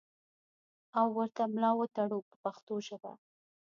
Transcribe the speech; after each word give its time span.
او 0.97 1.07
ورته 1.17 1.41
ملا 1.53 1.71
وتړو 1.77 2.19
په 2.29 2.35
پښتو 2.43 2.73
ژبه. 2.87 3.11